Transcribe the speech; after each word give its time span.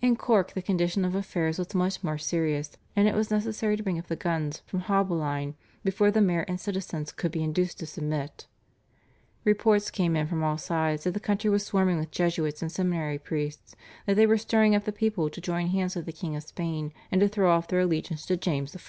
In 0.00 0.16
Cork 0.16 0.54
the 0.54 0.62
condition 0.62 1.04
of 1.04 1.14
affairs 1.14 1.58
was 1.58 1.74
much 1.74 2.02
more 2.02 2.16
serious, 2.16 2.78
and 2.96 3.06
it 3.06 3.14
was 3.14 3.30
necessary 3.30 3.76
to 3.76 3.82
bring 3.82 3.98
up 3.98 4.06
the 4.06 4.16
guns 4.16 4.62
from 4.64 4.80
Haulbowline 4.80 5.56
before 5.84 6.10
the 6.10 6.22
mayor 6.22 6.46
and 6.48 6.58
citizens 6.58 7.12
could 7.12 7.30
be 7.30 7.42
induced 7.42 7.78
to 7.80 7.86
submit. 7.86 8.46
Reports 9.44 9.90
came 9.90 10.16
in 10.16 10.26
from 10.26 10.42
all 10.42 10.56
sides 10.56 11.04
that 11.04 11.10
the 11.12 11.20
country 11.20 11.50
was 11.50 11.66
swarming 11.66 11.98
with 11.98 12.10
Jesuits 12.10 12.62
and 12.62 12.72
seminary 12.72 13.18
priests, 13.18 13.76
that 14.06 14.16
they 14.16 14.24
were 14.26 14.38
stirring 14.38 14.74
up 14.74 14.84
the 14.86 14.90
people 14.90 15.28
to 15.28 15.38
join 15.38 15.66
hands 15.66 15.94
with 15.96 16.06
the 16.06 16.12
King 16.12 16.34
of 16.34 16.44
Spain, 16.44 16.90
and 17.12 17.20
to 17.20 17.28
throw 17.28 17.52
off 17.52 17.68
their 17.68 17.80
allegiance 17.80 18.24
to 18.24 18.38
James 18.38 18.74
I. 18.74 18.80